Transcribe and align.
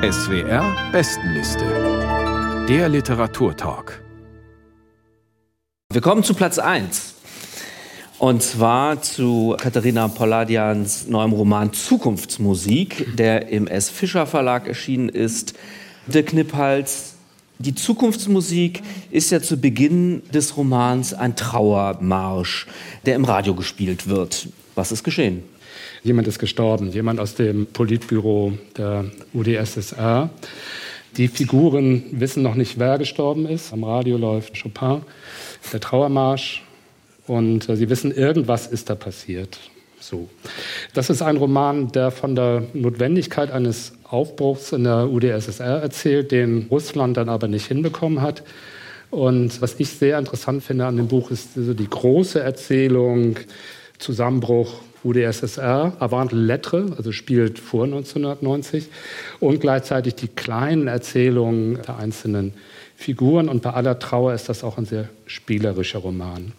SWR 0.00 0.92
Bestenliste. 0.92 1.64
Der 2.68 2.88
Literaturtalk. 2.88 4.00
Wir 5.92 6.00
kommen 6.00 6.22
zu 6.22 6.34
Platz 6.34 6.60
1. 6.60 7.14
Und 8.20 8.40
zwar 8.40 9.02
zu 9.02 9.56
Katharina 9.58 10.06
Polladians 10.06 11.08
neuem 11.08 11.32
Roman 11.32 11.72
Zukunftsmusik, 11.72 13.16
der 13.16 13.48
im 13.48 13.66
S. 13.66 13.90
Fischer 13.90 14.28
Verlag 14.28 14.68
erschienen 14.68 15.08
ist. 15.08 15.54
Der 16.06 16.24
Knipphals, 16.24 17.14
die 17.58 17.74
Zukunftsmusik 17.74 18.82
ist 19.10 19.32
ja 19.32 19.42
zu 19.42 19.60
Beginn 19.60 20.22
des 20.30 20.56
Romans 20.56 21.12
ein 21.12 21.34
Trauermarsch, 21.34 22.68
der 23.04 23.16
im 23.16 23.24
Radio 23.24 23.52
gespielt 23.56 24.08
wird. 24.08 24.48
Was 24.76 24.92
ist 24.92 25.02
geschehen? 25.02 25.42
Jemand 26.02 26.28
ist 26.28 26.38
gestorben, 26.38 26.90
jemand 26.92 27.20
aus 27.20 27.34
dem 27.34 27.66
Politbüro 27.66 28.52
der 28.76 29.06
UdSSR. 29.34 30.30
Die 31.16 31.28
Figuren 31.28 32.04
wissen 32.12 32.42
noch 32.42 32.54
nicht, 32.54 32.78
wer 32.78 32.98
gestorben 32.98 33.46
ist. 33.46 33.72
Am 33.72 33.82
Radio 33.82 34.16
läuft 34.16 34.60
Chopin, 34.62 35.02
der 35.72 35.80
Trauermarsch. 35.80 36.62
Und 37.26 37.68
äh, 37.68 37.76
sie 37.76 37.90
wissen, 37.90 38.12
irgendwas 38.12 38.66
ist 38.66 38.88
da 38.88 38.94
passiert. 38.94 39.58
So. 40.00 40.28
Das 40.94 41.10
ist 41.10 41.22
ein 41.22 41.36
Roman, 41.36 41.90
der 41.92 42.10
von 42.10 42.34
der 42.34 42.62
Notwendigkeit 42.72 43.50
eines 43.50 43.92
Aufbruchs 44.04 44.72
in 44.72 44.84
der 44.84 45.10
UdSSR 45.10 45.82
erzählt, 45.82 46.30
den 46.30 46.66
Russland 46.70 47.16
dann 47.16 47.28
aber 47.28 47.48
nicht 47.48 47.66
hinbekommen 47.66 48.22
hat. 48.22 48.42
Und 49.10 49.60
was 49.60 49.74
ich 49.78 49.90
sehr 49.90 50.18
interessant 50.18 50.62
finde 50.62 50.86
an 50.86 50.96
dem 50.96 51.08
Buch, 51.08 51.30
ist 51.30 51.54
so 51.54 51.74
die 51.74 51.88
große 51.88 52.40
Erzählung, 52.40 53.36
Zusammenbruch 53.98 54.80
UdSSR, 55.04 55.92
Avant 55.98 56.32
Lettre, 56.32 56.86
also 56.96 57.12
spielt 57.12 57.58
vor 57.58 57.84
1990, 57.84 58.88
und 59.40 59.60
gleichzeitig 59.60 60.14
die 60.14 60.28
kleinen 60.28 60.88
Erzählungen 60.88 61.80
der 61.86 61.98
einzelnen 61.98 62.52
Figuren. 62.96 63.48
Und 63.48 63.62
bei 63.62 63.70
aller 63.70 63.98
Trauer 63.98 64.34
ist 64.34 64.48
das 64.48 64.64
auch 64.64 64.78
ein 64.78 64.84
sehr 64.84 65.08
spielerischer 65.26 66.00
Roman. 66.00 66.52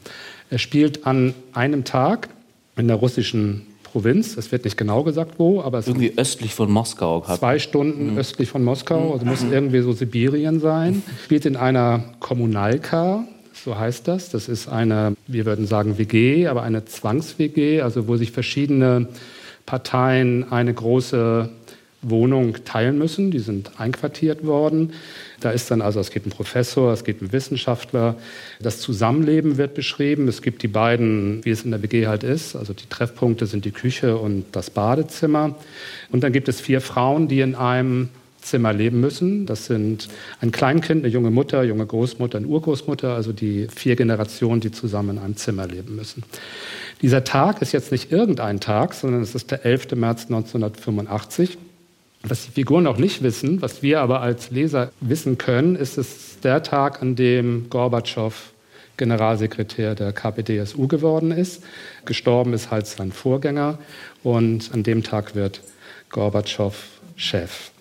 Er 0.50 0.58
spielt 0.58 1.06
an 1.06 1.34
einem 1.54 1.84
Tag 1.84 2.30
in 2.76 2.88
der 2.88 2.98
russischen 2.98 3.68
Provinz. 3.84 4.38
Es 4.38 4.52
wird 4.52 4.66
nicht 4.66 4.78
genau 4.78 5.04
gesagt, 5.04 5.36
wo, 5.38 5.62
aber 5.62 5.80
es 5.80 5.88
irgendwie 5.88 6.14
östlich 6.16 6.54
von 6.54 6.72
Moskau. 6.72 7.22
Zwei 7.22 7.60
Stunden 7.60 8.12
mhm. 8.12 8.18
östlich 8.18 8.50
von 8.50 8.64
Moskau, 8.64 9.14
also 9.14 9.26
muss 9.26 9.42
mhm. 9.44 9.54
irgendwie 9.54 9.82
so 9.82 9.92
Sibirien 9.94 10.60
sein. 10.60 11.04
Spielt 11.24 11.46
in 11.46 11.56
einer 11.56 12.04
Kommunalka, 12.20 13.26
so 13.64 13.78
heißt 13.78 14.08
das. 14.08 14.30
Das 14.30 14.48
ist 14.48 14.68
eine, 14.68 15.16
wir 15.28 15.46
würden 15.46 15.68
sagen 15.68 15.98
WG, 15.98 16.48
aber 16.48 16.64
eine 16.64 16.86
Zwangs-WG, 16.86 17.82
also 17.82 18.08
wo 18.08 18.18
sich 18.18 18.32
verschiedene 18.32 19.08
Parteien 19.66 20.52
eine 20.52 20.74
große 20.74 21.50
Wohnung 22.02 22.56
teilen 22.64 22.98
müssen. 22.98 23.32
Die 23.32 23.40
sind 23.40 23.80
einquartiert 23.80 24.46
worden. 24.46 24.94
Da 25.42 25.52
ist 25.52 25.70
dann 25.70 25.82
also, 25.82 26.00
es 26.00 26.12
gibt 26.12 26.26
einen 26.26 26.34
Professor, 26.34 26.94
es 26.94 27.04
gibt 27.04 27.22
einen 27.22 27.32
Wissenschaftler. 27.32 28.16
Das 28.62 28.80
Zusammenleben 28.80 29.58
wird 29.58 29.74
beschrieben. 29.74 30.28
Es 30.28 30.42
gibt 30.42 30.64
die 30.64 30.68
beiden, 30.68 31.44
wie 31.44 31.52
es 31.52 31.64
in 31.64 31.72
der 31.72 31.82
WG 31.82 32.08
halt 32.08 32.24
ist. 32.24 32.56
Also 32.56 32.74
die 32.74 32.88
Treffpunkte 32.88 33.46
sind 33.46 33.66
die 33.66 33.72
Küche 33.72 34.18
und 34.18 34.46
das 34.54 34.70
Badezimmer. 34.70 35.56
Und 36.12 36.24
dann 36.24 36.32
gibt 36.32 36.48
es 36.48 36.62
vier 36.62 36.82
Frauen, 36.82 37.28
die 37.28 37.42
in 37.42 37.56
einem 37.56 38.10
Zimmer 38.42 38.74
leben 38.74 39.00
müssen. 39.00 39.46
Das 39.46 39.66
sind 39.66 40.08
ein 40.42 40.52
Kleinkind, 40.52 41.04
eine 41.04 41.14
junge 41.14 41.32
Mutter, 41.32 41.64
junge 41.64 41.86
Großmutter, 41.86 42.38
eine 42.38 42.48
Urgroßmutter, 42.48 43.14
also 43.14 43.34
die 43.34 43.68
vier 43.74 43.96
Generationen, 43.96 44.62
die 44.62 44.72
zusammen 44.72 45.18
in 45.18 45.24
einem 45.24 45.36
Zimmer 45.36 45.68
leben 45.68 45.96
müssen. 45.96 46.24
Dieser 47.02 47.24
Tag 47.24 47.62
ist 47.62 47.72
jetzt 47.72 47.92
nicht 47.92 48.12
irgendein 48.12 48.60
Tag, 48.60 48.94
sondern 48.94 49.22
es 49.22 49.36
ist 49.36 49.52
der 49.52 49.66
11. 49.66 49.92
März 49.96 50.26
1985. 50.26 51.58
Was 52.24 52.46
die 52.46 52.52
Figuren 52.52 52.86
auch 52.86 52.98
nicht 52.98 53.24
wissen, 53.24 53.62
was 53.62 53.82
wir 53.82 54.02
aber 54.02 54.22
als 54.22 54.52
Leser 54.52 54.92
wissen 55.00 55.38
können, 55.38 55.76
ist 55.78 55.98
es 55.98 56.40
der 56.44 56.64
Tag, 56.64 57.02
an 57.02 57.16
dem 57.16 57.70
Gorbatschow 57.70 58.52
Generalsekretär 58.98 59.96
der 59.96 60.12
KPDSU 60.12 60.88
geworden 60.88 61.32
ist. 61.32 61.64
Gestorben 62.04 62.54
ist 62.54 62.70
halt 62.70 62.86
sein 62.86 63.14
Vorgänger 63.14 63.80
und 64.24 64.72
an 64.74 64.84
dem 64.84 65.04
Tag 65.04 65.34
wird 65.36 65.62
Gorbatschow 66.10 66.76
Chef. 67.20 67.72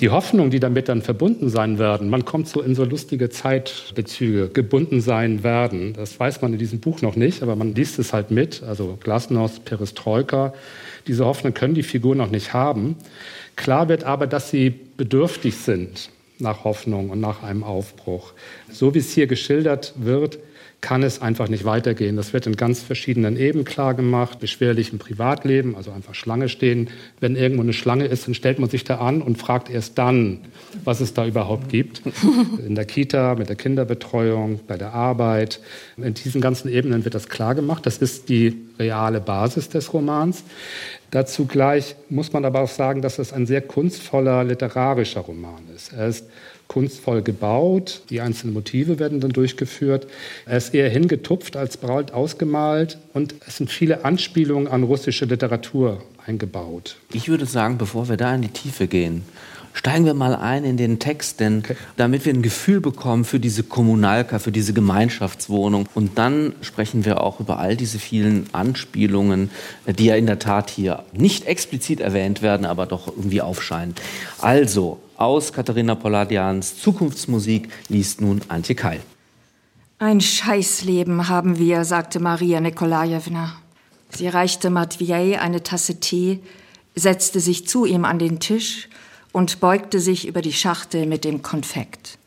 Die 0.00 0.08
Hoffnung, 0.08 0.48
die 0.48 0.60
damit 0.60 0.88
dann 0.88 1.02
verbunden 1.02 1.50
sein 1.50 1.78
werden, 1.78 2.08
man 2.08 2.24
kommt 2.24 2.48
so 2.48 2.62
in 2.62 2.74
so 2.74 2.84
lustige 2.84 3.28
Zeitbezüge, 3.28 4.48
gebunden 4.48 5.02
sein 5.02 5.42
werden. 5.44 5.92
Das 5.92 6.18
weiß 6.18 6.40
man 6.40 6.54
in 6.54 6.58
diesem 6.58 6.80
Buch 6.80 7.02
noch 7.02 7.14
nicht, 7.14 7.42
aber 7.42 7.54
man 7.54 7.74
liest 7.74 7.98
es 7.98 8.14
halt 8.14 8.30
mit. 8.30 8.62
Also 8.62 8.96
Glasnost, 8.98 9.66
Perestroika. 9.66 10.54
Diese 11.06 11.26
Hoffnung 11.26 11.52
können 11.52 11.74
die 11.74 11.82
Figuren 11.82 12.16
noch 12.16 12.30
nicht 12.30 12.54
haben. 12.54 12.96
Klar 13.56 13.90
wird 13.90 14.04
aber, 14.04 14.26
dass 14.26 14.50
sie 14.50 14.70
bedürftig 14.70 15.56
sind 15.56 16.08
nach 16.38 16.64
Hoffnung 16.64 17.10
und 17.10 17.20
nach 17.20 17.42
einem 17.42 17.64
Aufbruch. 17.64 18.32
So 18.70 18.94
wie 18.94 19.00
es 19.00 19.12
hier 19.12 19.26
geschildert 19.26 19.92
wird, 19.96 20.38
kann 20.80 21.02
es 21.02 21.20
einfach 21.20 21.48
nicht 21.48 21.64
weitergehen. 21.64 22.16
Das 22.16 22.32
wird 22.32 22.46
in 22.46 22.54
ganz 22.54 22.82
verschiedenen 22.82 23.36
Ebenen 23.36 23.64
klar 23.64 23.94
gemacht, 23.94 24.38
beschwerlich 24.38 24.92
im 24.92 25.00
Privatleben, 25.00 25.74
also 25.74 25.90
einfach 25.90 26.14
Schlange 26.14 26.48
stehen. 26.48 26.90
Wenn 27.18 27.34
irgendwo 27.34 27.62
eine 27.62 27.72
Schlange 27.72 28.06
ist, 28.06 28.28
dann 28.28 28.34
stellt 28.34 28.60
man 28.60 28.70
sich 28.70 28.84
da 28.84 28.98
an 28.98 29.20
und 29.20 29.38
fragt 29.38 29.70
erst 29.70 29.98
dann, 29.98 30.38
was 30.84 31.00
es 31.00 31.14
da 31.14 31.26
überhaupt 31.26 31.68
gibt. 31.68 32.02
In 32.66 32.76
der 32.76 32.84
Kita, 32.84 33.34
mit 33.34 33.48
der 33.48 33.56
Kinderbetreuung, 33.56 34.60
bei 34.68 34.76
der 34.76 34.94
Arbeit. 34.94 35.60
In 35.96 36.14
diesen 36.14 36.40
ganzen 36.40 36.68
Ebenen 36.68 37.04
wird 37.04 37.16
das 37.16 37.28
klar 37.28 37.56
gemacht. 37.56 37.84
Das 37.84 37.98
ist 37.98 38.28
die 38.28 38.56
reale 38.78 39.20
Basis 39.20 39.68
des 39.68 39.92
Romans. 39.92 40.44
Dazu 41.10 41.46
gleich 41.46 41.96
muss 42.08 42.32
man 42.32 42.44
aber 42.44 42.60
auch 42.60 42.68
sagen, 42.68 43.02
dass 43.02 43.18
es 43.18 43.32
ein 43.32 43.46
sehr 43.46 43.62
kunstvoller 43.62 44.44
literarischer 44.44 45.22
Roman 45.22 45.62
ist. 45.74 45.92
Er 45.92 46.06
ist 46.06 46.26
kunstvoll 46.68 47.22
gebaut, 47.22 48.02
die 48.10 48.20
einzelnen 48.20 48.54
Motive 48.54 48.98
werden 48.98 49.20
dann 49.20 49.32
durchgeführt. 49.32 50.06
Er 50.46 50.58
ist 50.58 50.74
eher 50.74 50.88
hingetupft 50.90 51.56
als 51.56 51.78
braut 51.78 52.12
ausgemalt 52.12 52.98
und 53.14 53.34
es 53.46 53.56
sind 53.56 53.70
viele 53.70 54.04
Anspielungen 54.04 54.68
an 54.68 54.82
russische 54.82 55.24
Literatur 55.24 56.02
eingebaut. 56.26 56.96
Ich 57.12 57.28
würde 57.28 57.46
sagen, 57.46 57.78
bevor 57.78 58.08
wir 58.08 58.18
da 58.18 58.34
in 58.34 58.42
die 58.42 58.48
Tiefe 58.48 58.86
gehen, 58.86 59.24
Steigen 59.78 60.06
wir 60.06 60.14
mal 60.14 60.34
ein 60.34 60.64
in 60.64 60.76
den 60.76 60.98
Text, 60.98 61.38
denn 61.38 61.58
okay. 61.58 61.76
damit 61.96 62.24
wir 62.24 62.34
ein 62.34 62.42
Gefühl 62.42 62.80
bekommen 62.80 63.24
für 63.24 63.38
diese 63.38 63.62
Kommunalka, 63.62 64.40
für 64.40 64.50
diese 64.50 64.72
Gemeinschaftswohnung. 64.72 65.88
Und 65.94 66.18
dann 66.18 66.54
sprechen 66.62 67.04
wir 67.04 67.22
auch 67.22 67.38
über 67.38 67.60
all 67.60 67.76
diese 67.76 68.00
vielen 68.00 68.48
Anspielungen, 68.52 69.50
die 69.86 70.06
ja 70.06 70.16
in 70.16 70.26
der 70.26 70.40
Tat 70.40 70.70
hier 70.70 71.04
nicht 71.12 71.46
explizit 71.46 72.00
erwähnt 72.00 72.42
werden, 72.42 72.66
aber 72.66 72.86
doch 72.86 73.06
irgendwie 73.06 73.40
aufscheinen. 73.40 73.94
Also, 74.40 74.98
aus 75.18 75.52
Katharina 75.52 75.96
Polladians 75.96 76.80
Zukunftsmusik 76.80 77.68
liest 77.88 78.20
nun 78.20 78.40
Antje 78.48 78.74
Keil. 78.74 79.00
Ein 79.98 80.20
Scheißleben 80.20 81.28
haben 81.28 81.58
wir, 81.58 81.84
sagte 81.84 82.20
Maria 82.20 82.60
Nikolajewna. 82.60 83.56
Sie 84.10 84.28
reichte 84.28 84.70
Matvei 84.70 85.40
eine 85.40 85.62
Tasse 85.64 85.98
Tee, 85.98 86.40
setzte 86.94 87.40
sich 87.40 87.66
zu 87.66 87.84
ihm 87.84 88.04
an 88.04 88.20
den 88.20 88.38
Tisch 88.38 88.88
und 89.32 89.60
beugte 89.60 89.98
sich 89.98 90.26
über 90.26 90.40
die 90.40 90.52
Schachtel 90.52 91.04
mit 91.04 91.24
dem 91.24 91.42
Konfekt. 91.42 92.18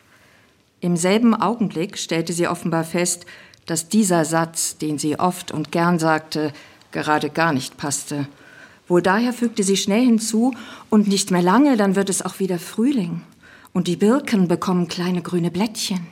Im 0.82 0.98
selben 0.98 1.34
Augenblick 1.34 1.98
stellte 1.98 2.34
sie 2.34 2.48
offenbar 2.48 2.84
fest, 2.84 3.26
dass 3.66 3.88
dieser 3.88 4.26
Satz, 4.26 4.78
den 4.78 4.98
sie 4.98 5.18
oft 5.18 5.52
und 5.52 5.72
gern 5.72 5.98
sagte, 5.98 6.52
gerade 6.92 7.30
gar 7.30 7.54
nicht 7.54 7.78
passte. 7.78 8.28
Wohl 8.92 9.02
daher 9.02 9.32
fügte 9.32 9.64
sie 9.64 9.78
schnell 9.78 10.04
hinzu, 10.04 10.54
und 10.90 11.08
nicht 11.08 11.32
mehr 11.32 11.42
lange, 11.42 11.78
dann 11.78 11.96
wird 11.96 12.10
es 12.10 12.22
auch 12.22 12.40
wieder 12.40 12.60
Frühling, 12.60 13.22
und 13.72 13.88
die 13.88 13.96
Birken 13.96 14.50
bekommen 14.50 14.90
kleine 14.90 15.22
grüne 15.22 15.50
Blättchen. 15.50 16.08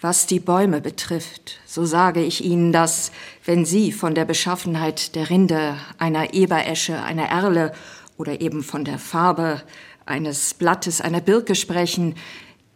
Was 0.00 0.26
die 0.26 0.40
Bäume 0.40 0.80
betrifft, 0.80 1.60
so 1.66 1.84
sage 1.84 2.22
ich 2.22 2.42
Ihnen, 2.42 2.72
dass, 2.72 3.12
wenn 3.44 3.66
Sie 3.66 3.92
von 3.92 4.14
der 4.14 4.24
Beschaffenheit 4.24 5.14
der 5.14 5.28
Rinde, 5.28 5.76
einer 5.98 6.32
Eberesche, 6.32 7.02
einer 7.02 7.26
Erle 7.26 7.74
oder 8.16 8.40
eben 8.40 8.62
von 8.62 8.86
der 8.86 8.98
Farbe 8.98 9.60
eines 10.06 10.54
Blattes 10.54 11.02
einer 11.02 11.20
Birke 11.20 11.56
sprechen, 11.56 12.14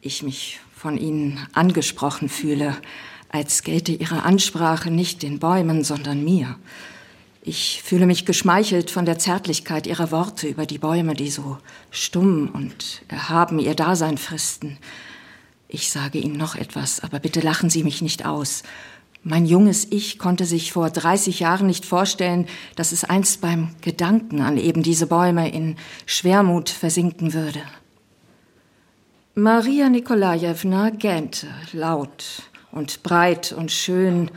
ich 0.02 0.23
mich 0.23 0.61
von 0.76 0.99
Ihnen 0.99 1.41
angesprochen 1.55 2.29
fühle, 2.29 2.76
als 3.31 3.62
gelte 3.62 3.93
Ihre 3.93 4.25
Ansprache 4.25 4.91
nicht 4.91 5.23
den 5.23 5.38
Bäumen, 5.38 5.84
sondern 5.84 6.23
mir. 6.23 6.58
Ich 7.48 7.82
fühle 7.82 8.04
mich 8.04 8.26
geschmeichelt 8.26 8.90
von 8.90 9.06
der 9.06 9.18
Zärtlichkeit 9.18 9.86
Ihrer 9.86 10.10
Worte 10.10 10.46
über 10.46 10.66
die 10.66 10.76
Bäume, 10.76 11.14
die 11.14 11.30
so 11.30 11.56
stumm 11.90 12.50
und 12.52 13.00
erhaben 13.08 13.58
ihr 13.58 13.74
Dasein 13.74 14.18
fristen. 14.18 14.76
Ich 15.66 15.90
sage 15.90 16.18
Ihnen 16.18 16.36
noch 16.36 16.56
etwas, 16.56 17.00
aber 17.00 17.20
bitte 17.20 17.40
lachen 17.40 17.70
Sie 17.70 17.84
mich 17.84 18.02
nicht 18.02 18.26
aus. 18.26 18.64
Mein 19.22 19.46
junges 19.46 19.86
Ich 19.90 20.18
konnte 20.18 20.44
sich 20.44 20.74
vor 20.74 20.90
30 20.90 21.40
Jahren 21.40 21.66
nicht 21.66 21.86
vorstellen, 21.86 22.46
dass 22.76 22.92
es 22.92 23.04
einst 23.04 23.40
beim 23.40 23.70
Gedanken 23.80 24.42
an 24.42 24.58
eben 24.58 24.82
diese 24.82 25.06
Bäume 25.06 25.50
in 25.50 25.76
Schwermut 26.04 26.68
versinken 26.68 27.32
würde. 27.32 27.62
Maria 29.34 29.88
Nikolajewna 29.88 30.90
gähnte 30.90 31.46
laut 31.72 32.42
und 32.72 33.02
breit 33.02 33.52
und 33.52 33.72
schön. 33.72 34.30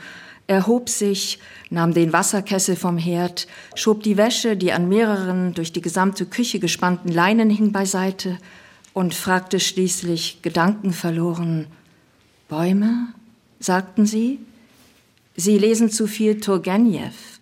Erhob 0.52 0.90
sich, 0.90 1.40
nahm 1.70 1.94
den 1.94 2.12
Wasserkessel 2.12 2.76
vom 2.76 2.98
Herd, 2.98 3.48
schob 3.74 4.04
die 4.04 4.18
Wäsche, 4.18 4.58
die 4.58 4.74
an 4.74 4.90
mehreren 4.90 5.54
durch 5.54 5.72
die 5.72 5.82
gesamte 5.82 6.26
Küche 6.26 6.60
gespannten 6.60 7.10
Leinen 7.10 7.50
hing, 7.50 7.72
beiseite 7.72 8.38
und 8.92 9.14
fragte 9.14 9.62
schließlich 9.62 10.42
gedankenverloren, 10.42 11.68
Bäume? 12.50 13.14
sagten 13.60 14.06
sie? 14.06 14.40
Sie 15.38 15.58
lesen 15.58 15.90
zu 15.90 16.06
viel 16.06 16.42
Turgenev. 16.42 17.40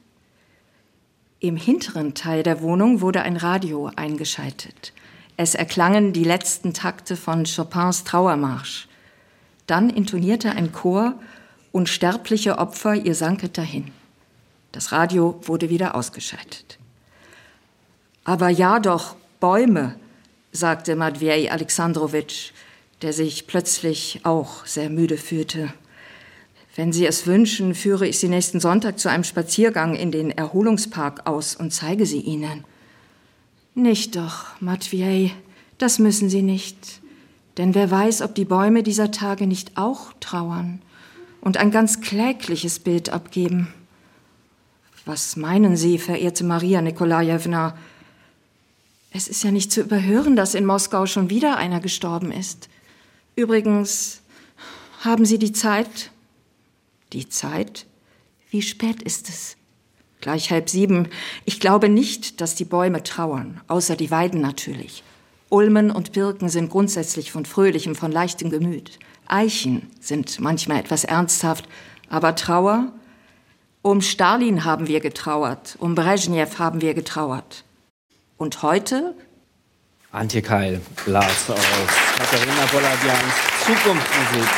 Im 1.40 1.58
hinteren 1.58 2.14
Teil 2.14 2.44
der 2.44 2.62
Wohnung 2.62 3.02
wurde 3.02 3.24
ein 3.24 3.38
Radio 3.38 3.90
eingeschaltet. 3.96 4.94
Es 5.36 5.56
erklangen 5.56 6.14
die 6.14 6.26
letzten 6.26 6.74
Takte 6.74 7.16
von 7.16 7.46
Chopins 7.46 8.04
Trauermarsch. 8.04 8.88
Dann 9.66 9.90
intonierte 9.90 10.52
ein 10.52 10.72
Chor 10.72 11.16
Unsterbliche 11.72 12.58
Opfer, 12.58 12.96
ihr 12.96 13.14
sanket 13.14 13.58
dahin. 13.58 13.92
Das 14.72 14.92
Radio 14.92 15.40
wurde 15.44 15.70
wieder 15.70 15.96
ausgeschaltet. 15.96 16.80
Aber 18.24 18.50
ja 18.50 18.80
doch, 18.80 19.16
Bäume, 19.40 19.96
sagte 20.52 20.96
Matvei 20.96 21.52
Alexandrowitsch, 21.52 22.52
der 23.02 23.14
sich 23.14 23.48
plötzlich 23.48 24.22
auch 24.24 24.66
sehr 24.66 24.90
müde 24.90 25.18
fühlte. 25.18 25.74
Wenn 26.76 26.92
Sie 26.92 27.06
es 27.06 27.28
wünschen, 27.28 27.76
führe 27.76 28.08
ich 28.08 28.20
Sie 28.20 28.30
nächsten 28.30 28.60
Sonntag 28.60 29.00
zu 29.00 29.10
einem 29.10 29.24
Spaziergang 29.24 29.96
in 29.96 30.12
den 30.12 30.32
Erholungspark 30.32 31.28
aus 31.28 31.56
und 31.56 31.72
zeige 31.72 32.06
sie 32.06 32.22
Ihnen. 32.22 32.64
Nicht 33.76 34.16
doch, 34.16 34.60
Matvei, 34.60 35.32
das 35.78 36.00
müssen 36.00 36.30
Sie 36.30 36.42
nicht. 36.42 37.02
Denn 37.58 37.76
wer 37.76 37.92
weiß, 37.92 38.22
ob 38.22 38.36
die 38.36 38.46
Bäume 38.46 38.84
dieser 38.84 39.12
Tage 39.12 39.46
nicht 39.46 39.78
auch 39.78 40.14
trauern 40.20 40.82
und 41.42 41.58
ein 41.58 41.72
ganz 41.72 42.02
klägliches 42.02 42.80
Bild 42.80 43.10
abgeben. 43.10 43.74
Was 45.06 45.36
meinen 45.36 45.76
Sie, 45.76 45.98
verehrte 45.98 46.44
Maria 46.44 46.82
Nikolajewna? 46.82 47.78
Es 49.12 49.28
ist 49.28 49.44
ja 49.44 49.52
nicht 49.52 49.72
zu 49.72 49.82
überhören, 49.82 50.36
dass 50.36 50.54
in 50.54 50.66
Moskau 50.66 51.06
schon 51.06 51.30
wieder 51.30 51.58
einer 51.58 51.80
gestorben 51.80 52.32
ist. 52.32 52.70
Übrigens, 53.36 54.22
haben 55.02 55.26
Sie 55.26 55.40
die 55.40 55.54
Zeit? 55.54 56.12
Die 57.14 57.28
Zeit? 57.28 57.86
Wie 58.52 58.62
spät 58.62 59.02
ist 59.02 59.30
es? 59.30 59.56
Gleich 60.22 60.52
halb 60.52 60.70
sieben. 60.70 61.08
Ich 61.46 61.60
glaube 61.60 61.88
nicht, 61.88 62.42
dass 62.42 62.56
die 62.56 62.66
Bäume 62.66 63.04
trauern, 63.04 63.62
außer 63.68 63.96
die 63.96 64.12
Weiden 64.12 64.42
natürlich. 64.42 65.04
Ulmen 65.50 65.90
und 65.90 66.12
Birken 66.12 66.50
sind 66.50 66.70
grundsätzlich 66.70 67.32
von 67.32 67.46
fröhlichem, 67.46 67.96
von 67.96 68.12
leichtem 68.12 68.50
Gemüt. 68.50 69.00
Eichen 69.30 69.90
sind 70.00 70.40
manchmal 70.40 70.80
etwas 70.80 71.04
ernsthaft, 71.04 71.70
aber 72.10 72.36
Trauer? 72.36 72.92
Um 73.82 74.02
Stalin 74.02 74.66
haben 74.66 74.88
wir 74.88 75.00
getrauert, 75.00 75.78
um 75.80 75.96
Brezhnev 75.96 76.60
haben 76.60 76.82
wir 76.82 76.94
getrauert. 76.94 77.64
Und 78.38 78.62
heute? 78.62 79.16
Antje 80.12 80.42
Keil, 80.42 80.82
Lars 81.06 81.50
aus 81.50 81.60
Katharina 82.18 82.66
Poladians 82.72 83.34
Zukunftsmusik. 83.66 84.50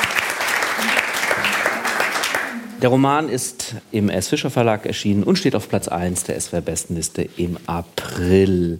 Der 2.81 2.89
Roman 2.89 3.29
ist 3.29 3.75
im 3.91 4.09
S. 4.09 4.29
Fischer 4.29 4.49
Verlag 4.49 4.87
erschienen 4.87 5.21
und 5.21 5.37
steht 5.37 5.53
auf 5.55 5.69
Platz 5.69 5.87
1 5.87 6.23
der 6.23 6.39
SWR 6.39 6.61
Bestenliste 6.61 7.27
im 7.37 7.57
April. 7.67 8.79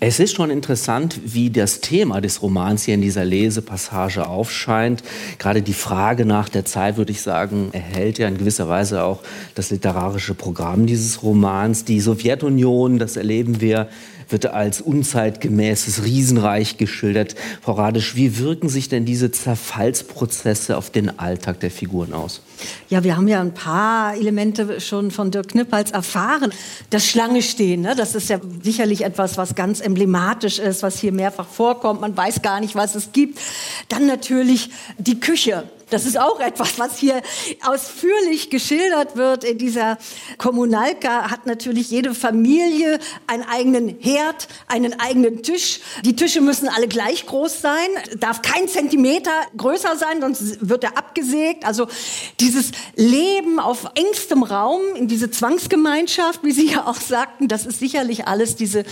Es 0.00 0.20
ist 0.20 0.36
schon 0.36 0.50
interessant, 0.50 1.20
wie 1.24 1.50
das 1.50 1.80
Thema 1.80 2.20
des 2.20 2.40
Romans 2.40 2.84
hier 2.84 2.94
in 2.94 3.00
dieser 3.00 3.24
Lesepassage 3.24 4.28
aufscheint. 4.28 5.02
Gerade 5.38 5.60
die 5.60 5.72
Frage 5.72 6.24
nach 6.24 6.48
der 6.48 6.64
Zeit, 6.64 6.98
würde 6.98 7.10
ich 7.10 7.20
sagen, 7.20 7.70
erhält 7.72 8.18
ja 8.18 8.28
in 8.28 8.38
gewisser 8.38 8.68
Weise 8.68 9.02
auch 9.02 9.24
das 9.56 9.70
literarische 9.70 10.34
Programm 10.34 10.86
dieses 10.86 11.24
Romans. 11.24 11.84
Die 11.84 11.98
Sowjetunion, 11.98 13.00
das 13.00 13.16
erleben 13.16 13.60
wir 13.60 13.88
wird 14.28 14.46
als 14.46 14.80
unzeitgemäßes 14.80 16.04
Riesenreich 16.04 16.76
geschildert. 16.76 17.34
Frau 17.62 17.72
Radisch, 17.72 18.14
wie 18.16 18.38
wirken 18.38 18.68
sich 18.68 18.88
denn 18.88 19.04
diese 19.04 19.30
Zerfallsprozesse 19.30 20.76
auf 20.76 20.90
den 20.90 21.18
Alltag 21.18 21.60
der 21.60 21.70
Figuren 21.70 22.12
aus? 22.12 22.42
Ja, 22.88 23.04
wir 23.04 23.16
haben 23.16 23.28
ja 23.28 23.40
ein 23.40 23.54
paar 23.54 24.14
Elemente 24.16 24.80
schon 24.80 25.10
von 25.10 25.30
Dirk 25.30 25.48
Knippals 25.48 25.92
erfahren. 25.92 26.52
Das 26.90 27.06
Schlangestehen, 27.06 27.82
ne? 27.82 27.94
das 27.96 28.14
ist 28.14 28.28
ja 28.28 28.40
sicherlich 28.62 29.04
etwas, 29.04 29.36
was 29.38 29.54
ganz 29.54 29.80
emblematisch 29.80 30.58
ist, 30.58 30.82
was 30.82 30.98
hier 30.98 31.12
mehrfach 31.12 31.46
vorkommt. 31.46 32.00
Man 32.00 32.16
weiß 32.16 32.42
gar 32.42 32.60
nicht, 32.60 32.74
was 32.74 32.94
es 32.94 33.12
gibt. 33.12 33.38
Dann 33.88 34.06
natürlich 34.06 34.70
die 34.98 35.20
Küche. 35.20 35.64
Das 35.90 36.04
ist 36.04 36.18
auch 36.18 36.40
etwas, 36.40 36.78
was 36.78 36.98
hier 36.98 37.22
ausführlich 37.64 38.50
geschildert 38.50 39.16
wird 39.16 39.44
in 39.44 39.58
dieser 39.58 39.98
Kommunalka. 40.36 41.30
Hat 41.30 41.46
natürlich 41.46 41.90
jede 41.90 42.14
Familie 42.14 42.98
einen 43.26 43.44
eigenen 43.44 43.98
Herd, 44.00 44.48
einen 44.66 45.00
eigenen 45.00 45.42
Tisch. 45.42 45.80
Die 46.04 46.14
Tische 46.14 46.40
müssen 46.40 46.68
alle 46.68 46.88
gleich 46.88 47.26
groß 47.26 47.62
sein, 47.62 47.88
darf 48.18 48.42
kein 48.42 48.68
Zentimeter 48.68 49.32
größer 49.56 49.96
sein, 49.96 50.20
sonst 50.20 50.68
wird 50.68 50.84
er 50.84 50.98
abgesägt. 50.98 51.64
Also 51.64 51.86
dieses 52.40 52.72
Leben 52.96 53.58
auf 53.58 53.86
engstem 53.94 54.42
Raum, 54.42 54.80
in 54.94 55.08
diese 55.08 55.30
Zwangsgemeinschaft, 55.30 56.44
wie 56.44 56.52
Sie 56.52 56.66
ja 56.66 56.86
auch 56.86 57.00
sagten, 57.00 57.48
das 57.48 57.64
ist 57.64 57.78
sicherlich 57.78 58.26
alles 58.26 58.56
diese 58.56 58.84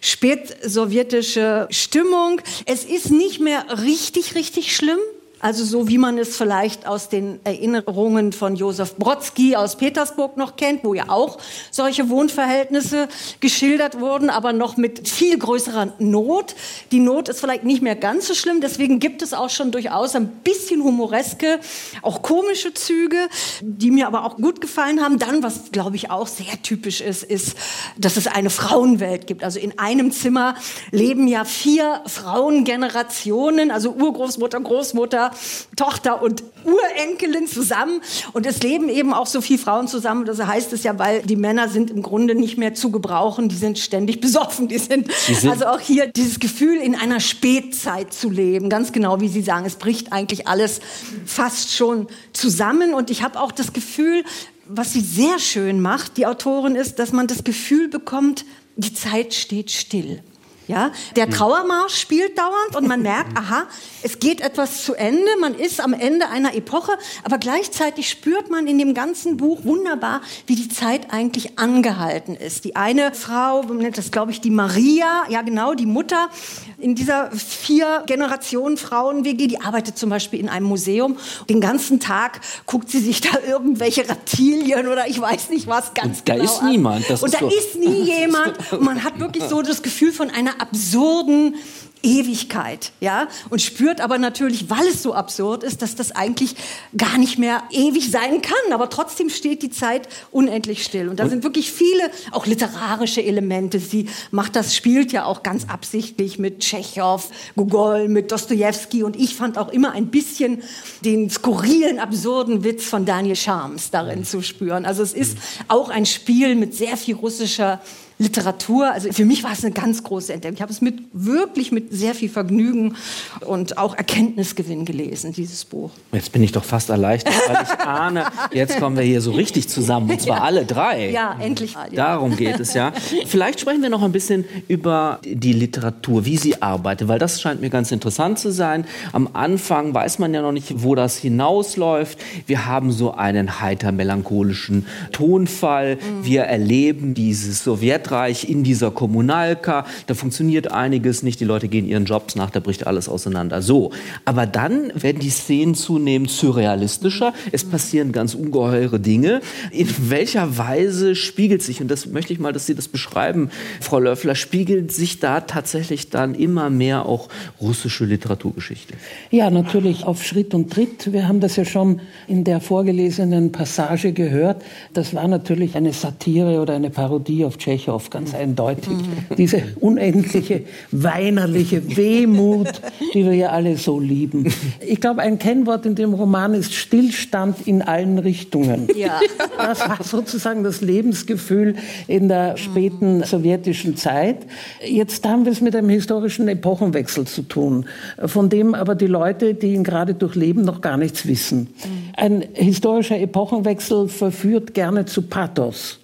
spätsowjetische 0.00 1.66
Stimmung. 1.70 2.40
Es 2.66 2.84
ist 2.84 3.10
nicht 3.10 3.40
mehr 3.40 3.64
richtig, 3.82 4.34
richtig 4.34 4.74
schlimm. 4.74 5.00
Also 5.44 5.62
so 5.62 5.88
wie 5.88 5.98
man 5.98 6.16
es 6.16 6.38
vielleicht 6.38 6.86
aus 6.86 7.10
den 7.10 7.38
Erinnerungen 7.44 8.32
von 8.32 8.56
Josef 8.56 8.96
Brodsky 8.96 9.56
aus 9.56 9.76
Petersburg 9.76 10.38
noch 10.38 10.56
kennt, 10.56 10.84
wo 10.84 10.94
ja 10.94 11.10
auch 11.10 11.36
solche 11.70 12.08
Wohnverhältnisse 12.08 13.08
geschildert 13.40 14.00
wurden, 14.00 14.30
aber 14.30 14.54
noch 14.54 14.78
mit 14.78 15.06
viel 15.06 15.38
größerer 15.38 15.92
Not. 15.98 16.54
Die 16.92 16.98
Not 16.98 17.28
ist 17.28 17.40
vielleicht 17.40 17.64
nicht 17.64 17.82
mehr 17.82 17.94
ganz 17.94 18.26
so 18.26 18.32
schlimm, 18.32 18.62
deswegen 18.62 19.00
gibt 19.00 19.20
es 19.20 19.34
auch 19.34 19.50
schon 19.50 19.70
durchaus 19.70 20.16
ein 20.16 20.28
bisschen 20.28 20.82
humoreske, 20.82 21.60
auch 22.00 22.22
komische 22.22 22.72
Züge, 22.72 23.28
die 23.60 23.90
mir 23.90 24.06
aber 24.06 24.24
auch 24.24 24.36
gut 24.36 24.62
gefallen 24.62 25.02
haben. 25.02 25.18
Dann, 25.18 25.42
was 25.42 25.72
glaube 25.72 25.96
ich 25.96 26.10
auch 26.10 26.26
sehr 26.26 26.62
typisch 26.62 27.02
ist, 27.02 27.22
ist, 27.22 27.58
dass 27.98 28.16
es 28.16 28.28
eine 28.28 28.48
Frauenwelt 28.48 29.26
gibt. 29.26 29.44
Also 29.44 29.58
in 29.58 29.78
einem 29.78 30.10
Zimmer 30.10 30.54
leben 30.90 31.28
ja 31.28 31.44
vier 31.44 32.00
Frauengenerationen, 32.06 33.70
also 33.70 33.90
Urgroßmutter, 33.92 34.58
Großmutter, 34.58 35.32
Tochter 35.76 36.22
und 36.22 36.42
Urenkelin 36.64 37.46
zusammen. 37.46 38.00
Und 38.32 38.46
es 38.46 38.62
leben 38.62 38.88
eben 38.88 39.12
auch 39.12 39.26
so 39.26 39.40
viele 39.40 39.58
Frauen 39.58 39.88
zusammen. 39.88 40.24
Das 40.24 40.38
heißt 40.38 40.72
es 40.72 40.82
ja, 40.82 40.98
weil 40.98 41.22
die 41.22 41.36
Männer 41.36 41.68
sind 41.68 41.90
im 41.90 42.02
Grunde 42.02 42.34
nicht 42.34 42.58
mehr 42.58 42.74
zu 42.74 42.90
gebrauchen. 42.90 43.48
Die 43.48 43.56
sind 43.56 43.78
ständig 43.78 44.20
besoffen. 44.22 44.68
Die 44.68 44.78
sind, 44.78 45.08
die 45.28 45.34
sind 45.34 45.50
also 45.50 45.66
auch 45.66 45.80
hier 45.80 46.06
dieses 46.08 46.40
Gefühl, 46.40 46.78
in 46.78 46.94
einer 46.94 47.20
Spätzeit 47.20 48.12
zu 48.12 48.30
leben. 48.30 48.68
Ganz 48.68 48.92
genau, 48.92 49.20
wie 49.20 49.28
Sie 49.28 49.42
sagen. 49.42 49.66
Es 49.66 49.76
bricht 49.76 50.12
eigentlich 50.12 50.48
alles 50.48 50.80
fast 51.26 51.72
schon 51.72 52.08
zusammen. 52.32 52.94
Und 52.94 53.10
ich 53.10 53.22
habe 53.22 53.40
auch 53.40 53.52
das 53.52 53.72
Gefühl, 53.72 54.24
was 54.66 54.92
sie 54.92 55.00
sehr 55.00 55.38
schön 55.38 55.80
macht, 55.80 56.16
die 56.16 56.26
Autorin, 56.26 56.74
ist, 56.74 56.98
dass 56.98 57.12
man 57.12 57.26
das 57.26 57.44
Gefühl 57.44 57.88
bekommt, 57.88 58.44
die 58.76 58.94
Zeit 58.94 59.34
steht 59.34 59.70
still. 59.70 60.22
Ja, 60.66 60.92
der 61.14 61.28
Trauermarsch 61.28 61.94
spielt 61.94 62.38
dauernd 62.38 62.76
und 62.76 62.88
man 62.88 63.02
merkt, 63.02 63.36
aha, 63.38 63.64
es 64.02 64.18
geht 64.18 64.40
etwas 64.40 64.84
zu 64.84 64.94
Ende, 64.94 65.28
man 65.40 65.54
ist 65.54 65.80
am 65.80 65.92
Ende 65.92 66.28
einer 66.28 66.54
Epoche, 66.54 66.92
aber 67.22 67.38
gleichzeitig 67.38 68.08
spürt 68.08 68.50
man 68.50 68.66
in 68.66 68.78
dem 68.78 68.94
ganzen 68.94 69.36
Buch 69.36 69.64
wunderbar, 69.64 70.22
wie 70.46 70.54
die 70.54 70.68
Zeit 70.68 71.12
eigentlich 71.12 71.58
angehalten 71.58 72.34
ist. 72.34 72.64
Die 72.64 72.76
eine 72.76 73.12
Frau, 73.12 73.62
das 73.62 74.10
glaube 74.10 74.30
ich 74.30 74.40
die 74.40 74.50
Maria, 74.50 75.24
ja 75.28 75.42
genau, 75.42 75.74
die 75.74 75.86
Mutter 75.86 76.30
in 76.78 76.94
dieser 76.94 77.30
vier 77.30 78.02
Generationen 78.06 78.76
Frauen-WG, 78.76 79.46
die 79.46 79.60
arbeitet 79.60 79.98
zum 79.98 80.10
Beispiel 80.10 80.40
in 80.40 80.48
einem 80.48 80.66
Museum. 80.66 81.16
Den 81.48 81.60
ganzen 81.60 82.00
Tag 82.00 82.40
guckt 82.66 82.90
sie 82.90 83.00
sich 83.00 83.20
da 83.20 83.38
irgendwelche 83.46 84.08
Reptilien 84.08 84.88
oder 84.88 85.08
ich 85.08 85.20
weiß 85.20 85.50
nicht 85.50 85.66
was 85.66 85.94
ganz 85.94 86.20
und 86.20 86.28
da 86.28 86.34
genau 86.34 86.44
ist 86.44 86.62
an. 86.62 86.70
niemand. 86.70 87.08
Das 87.08 87.22
und 87.22 87.32
ist 87.32 87.40
da 87.40 87.48
so. 87.48 87.48
ist 87.48 87.76
nie 87.76 88.02
jemand. 88.20 88.72
Und 88.72 88.82
man 88.82 89.04
hat 89.04 89.18
wirklich 89.18 89.44
so 89.44 89.62
das 89.62 89.82
Gefühl 89.82 90.12
von 90.12 90.30
einer 90.30 90.53
absurden 90.60 91.56
Ewigkeit, 92.04 92.92
ja, 93.00 93.28
und 93.48 93.62
spürt 93.62 94.02
aber 94.02 94.18
natürlich, 94.18 94.68
weil 94.68 94.86
es 94.86 95.02
so 95.02 95.14
absurd 95.14 95.64
ist, 95.64 95.80
dass 95.80 95.96
das 95.96 96.12
eigentlich 96.12 96.54
gar 96.96 97.16
nicht 97.16 97.38
mehr 97.38 97.62
ewig 97.70 98.10
sein 98.10 98.42
kann, 98.42 98.72
aber 98.72 98.90
trotzdem 98.90 99.30
steht 99.30 99.62
die 99.62 99.70
Zeit 99.70 100.06
unendlich 100.30 100.84
still. 100.84 101.08
Und 101.08 101.18
da 101.18 101.24
und 101.24 101.30
sind 101.30 101.44
wirklich 101.44 101.72
viele, 101.72 102.10
auch 102.30 102.44
literarische 102.44 103.22
Elemente. 103.22 103.80
Sie 103.80 104.08
macht 104.30 104.54
das, 104.54 104.76
spielt 104.76 105.12
ja 105.12 105.24
auch 105.24 105.42
ganz 105.42 105.66
absichtlich 105.68 106.38
mit 106.38 106.60
Tschechow, 106.60 107.26
Gogol, 107.56 108.08
mit 108.08 108.30
Dostoevsky 108.30 109.02
und 109.02 109.16
ich 109.16 109.34
fand 109.34 109.56
auch 109.56 109.68
immer 109.68 109.92
ein 109.92 110.08
bisschen 110.08 110.62
den 111.04 111.30
skurrilen, 111.30 111.98
absurden 111.98 112.64
Witz 112.64 112.84
von 112.84 113.06
Daniel 113.06 113.36
Charms 113.36 113.90
darin 113.90 114.24
zu 114.24 114.42
spüren. 114.42 114.84
Also 114.84 115.02
es 115.02 115.14
ist 115.14 115.38
auch 115.68 115.88
ein 115.88 116.04
Spiel 116.04 116.54
mit 116.54 116.74
sehr 116.74 116.98
viel 116.98 117.14
russischer 117.14 117.80
Literatur. 118.18 118.92
Also 118.92 119.12
für 119.12 119.24
mich 119.24 119.42
war 119.42 119.52
es 119.52 119.64
eine 119.64 119.74
ganz 119.74 120.02
große 120.02 120.32
Entdeckung. 120.32 120.54
Ich 120.54 120.62
habe 120.62 120.72
es 120.72 120.80
mit, 120.80 121.00
wirklich 121.12 121.72
mit 121.72 121.92
sehr 121.92 122.14
viel 122.14 122.28
Vergnügen 122.28 122.94
und 123.40 123.76
auch 123.76 123.96
Erkenntnisgewinn 123.96 124.84
gelesen, 124.84 125.32
dieses 125.32 125.64
Buch. 125.64 125.90
Jetzt 126.12 126.30
bin 126.30 126.42
ich 126.42 126.52
doch 126.52 126.64
fast 126.64 126.90
erleichtert, 126.90 127.34
weil 127.48 127.62
ich 127.62 127.70
ahne, 127.86 128.26
jetzt 128.52 128.78
kommen 128.78 128.96
wir 128.96 129.02
hier 129.02 129.20
so 129.20 129.32
richtig 129.32 129.68
zusammen, 129.68 130.10
und 130.10 130.20
zwar 130.22 130.38
ja. 130.38 130.42
alle 130.44 130.64
drei. 130.64 131.10
Ja, 131.10 131.36
endlich. 131.40 131.76
Darum 131.92 132.36
geht 132.36 132.60
es 132.60 132.74
ja. 132.74 132.92
Vielleicht 133.26 133.60
sprechen 133.60 133.82
wir 133.82 133.90
noch 133.90 134.02
ein 134.02 134.12
bisschen 134.12 134.44
über 134.68 135.18
die 135.24 135.52
Literatur, 135.52 136.24
wie 136.24 136.36
sie 136.36 136.62
arbeitet, 136.62 137.08
weil 137.08 137.18
das 137.18 137.40
scheint 137.40 137.60
mir 137.60 137.70
ganz 137.70 137.90
interessant 137.90 138.38
zu 138.38 138.52
sein. 138.52 138.84
Am 139.12 139.28
Anfang 139.32 139.92
weiß 139.92 140.20
man 140.20 140.32
ja 140.32 140.42
noch 140.42 140.52
nicht, 140.52 140.82
wo 140.82 140.94
das 140.94 141.18
hinausläuft. 141.18 142.18
Wir 142.46 142.66
haben 142.66 142.92
so 142.92 143.12
einen 143.12 143.60
heiter 143.60 143.90
melancholischen 143.90 144.86
Tonfall. 145.10 145.96
Mhm. 145.96 146.24
Wir 146.24 146.42
erleben 146.42 147.14
dieses 147.14 147.64
Sowjetreich 148.04 148.48
in 148.48 148.62
dieser 148.62 148.90
Kommunalka. 148.90 149.86
Da 150.06 150.14
funktioniert 150.14 150.70
einiges 150.70 151.22
nicht. 151.22 151.40
Die 151.40 151.44
Leute 151.44 151.68
gehen 151.68 151.86
ihren 151.86 152.04
Jobs 152.04 152.36
nach, 152.36 152.50
da 152.50 152.60
bricht 152.60 152.86
alles 152.86 153.08
auseinander. 153.08 153.62
So. 153.62 153.90
Aber 154.24 154.46
dann 154.46 154.92
werden 154.94 155.18
die 155.20 155.30
Szenen 155.30 155.74
zunehmend 155.74 156.30
surrealistischer. 156.30 157.32
Es 157.52 157.64
passieren 157.64 158.12
ganz 158.12 158.34
ungeheure 158.34 159.00
Dinge. 159.00 159.40
In 159.70 159.88
welcher 160.10 160.58
Weise 160.58 161.14
spiegelt 161.14 161.62
sich, 161.62 161.80
und 161.80 161.88
das 161.88 162.06
möchte 162.06 162.32
ich 162.32 162.38
mal, 162.38 162.52
dass 162.52 162.66
Sie 162.66 162.74
das 162.74 162.88
beschreiben, 162.88 163.50
Frau 163.80 163.98
Löffler, 163.98 164.34
spiegelt 164.34 164.92
sich 164.92 165.20
da 165.20 165.40
tatsächlich 165.40 166.10
dann 166.10 166.34
immer 166.34 166.70
mehr 166.70 167.06
auch 167.06 167.28
russische 167.60 168.04
Literaturgeschichte? 168.04 168.94
Ja, 169.30 169.50
natürlich 169.50 170.04
auf 170.04 170.22
Schritt 170.24 170.54
und 170.54 170.72
Tritt. 170.72 171.12
Wir 171.12 171.26
haben 171.28 171.40
das 171.40 171.56
ja 171.56 171.64
schon 171.64 172.00
in 172.28 172.44
der 172.44 172.60
vorgelesenen 172.60 173.52
Passage 173.52 174.12
gehört. 174.12 174.62
Das 174.92 175.14
war 175.14 175.26
natürlich 175.26 175.76
eine 175.76 175.92
Satire 175.92 176.60
oder 176.60 176.74
eine 176.74 176.90
Parodie 176.90 177.44
auf 177.44 177.58
Tschechow, 177.58 177.93
ganz 178.10 178.34
eindeutig. 178.34 178.92
Diese 179.36 179.62
unendliche, 179.80 180.62
weinerliche 180.90 181.96
Wehmut, 181.96 182.80
die 183.12 183.24
wir 183.24 183.34
ja 183.34 183.48
alle 183.50 183.76
so 183.76 184.00
lieben. 184.00 184.52
Ich 184.80 185.00
glaube, 185.00 185.22
ein 185.22 185.38
Kennwort 185.38 185.86
in 185.86 185.94
dem 185.94 186.14
Roman 186.14 186.54
ist 186.54 186.74
Stillstand 186.74 187.66
in 187.66 187.82
allen 187.82 188.18
Richtungen. 188.18 188.88
Ja. 188.96 189.20
Das 189.56 189.80
war 189.80 190.02
sozusagen 190.02 190.62
das 190.64 190.80
Lebensgefühl 190.80 191.74
in 192.06 192.28
der 192.28 192.56
späten 192.56 193.22
sowjetischen 193.22 193.96
Zeit. 193.96 194.38
Jetzt 194.86 195.26
haben 195.26 195.44
wir 195.44 195.52
es 195.52 195.60
mit 195.60 195.74
einem 195.74 195.88
historischen 195.88 196.48
Epochenwechsel 196.48 197.26
zu 197.26 197.42
tun, 197.42 197.86
von 198.24 198.48
dem 198.48 198.74
aber 198.74 198.94
die 198.94 199.06
Leute, 199.06 199.54
die 199.54 199.74
ihn 199.74 199.84
gerade 199.84 200.14
durchleben, 200.14 200.64
noch 200.64 200.80
gar 200.80 200.96
nichts 200.96 201.26
wissen. 201.26 201.68
Ein 202.16 202.44
historischer 202.52 203.18
Epochenwechsel 203.18 204.08
verführt 204.08 204.74
gerne 204.74 205.04
zu 205.04 205.22
Pathos. 205.22 206.00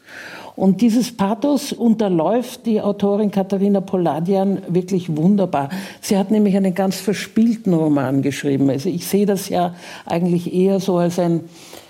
Und 0.60 0.82
dieses 0.82 1.10
Pathos 1.10 1.72
unterläuft 1.72 2.66
die 2.66 2.82
Autorin 2.82 3.30
Katharina 3.30 3.80
Poladian 3.80 4.60
wirklich 4.68 5.16
wunderbar. 5.16 5.70
Sie 6.02 6.18
hat 6.18 6.30
nämlich 6.30 6.54
einen 6.54 6.74
ganz 6.74 6.96
verspielten 6.96 7.72
Roman 7.72 8.20
geschrieben. 8.20 8.68
Also 8.68 8.90
ich 8.90 9.06
sehe 9.06 9.24
das 9.24 9.48
ja 9.48 9.74
eigentlich 10.04 10.52
eher 10.52 10.78
so 10.78 10.98
als 10.98 11.18
ein 11.18 11.40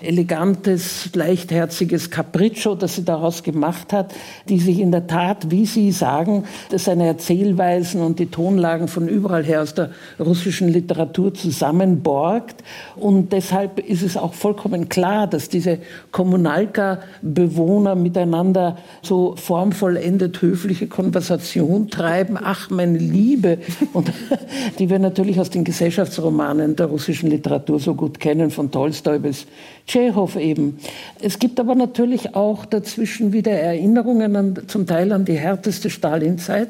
elegantes, 0.01 1.13
leichtherziges 1.13 2.11
Capriccio, 2.11 2.75
das 2.75 2.95
sie 2.95 3.03
daraus 3.03 3.43
gemacht 3.43 3.91
hat, 3.91 4.13
die 4.47 4.57
sich 4.57 4.79
in 4.79 4.93
der 4.93 5.05
Tat, 5.05 5.51
wie 5.51 5.65
Sie 5.65 5.91
sagen, 5.91 6.45
seine 6.73 7.07
Erzählweisen 7.07 8.01
und 8.01 8.19
die 8.19 8.27
Tonlagen 8.27 8.87
von 8.87 9.09
überall 9.09 9.43
her 9.43 9.63
aus 9.63 9.73
der 9.73 9.89
russischen 10.17 10.69
Literatur 10.69 11.33
zusammenborgt. 11.33 12.63
Und 12.95 13.33
deshalb 13.33 13.79
ist 13.79 14.01
es 14.01 14.15
auch 14.15 14.33
vollkommen 14.33 14.87
klar, 14.87 15.27
dass 15.27 15.49
diese 15.49 15.79
Kommunalka-Bewohner 16.11 17.95
miteinander 17.95 18.60
so 19.01 19.35
formvollendet 19.35 20.41
höfliche 20.41 20.87
Konversation 20.87 21.89
treiben. 21.89 22.37
Ach, 22.41 22.69
meine 22.69 22.97
Liebe. 22.97 23.57
Und 23.93 24.11
die 24.79 24.89
wir 24.89 24.99
natürlich 24.99 25.39
aus 25.39 25.49
den 25.49 25.63
Gesellschaftsromanen 25.63 26.75
der 26.75 26.87
russischen 26.87 27.29
Literatur 27.29 27.79
so 27.79 27.95
gut 27.95 28.19
kennen, 28.19 28.51
von 28.51 28.71
Tolstoi 28.71 29.19
bis 29.19 29.45
Tschechow 29.87 30.35
eben. 30.35 30.79
Es 31.21 31.39
gibt 31.39 31.59
aber 31.59 31.75
natürlich 31.75 32.35
auch 32.35 32.65
dazwischen 32.65 33.33
wieder 33.33 33.51
Erinnerungen 33.51 34.35
an, 34.35 34.59
zum 34.67 34.87
Teil 34.87 35.11
an 35.11 35.25
die 35.25 35.37
härteste 35.37 35.89
Stalinzeit. 35.89 36.69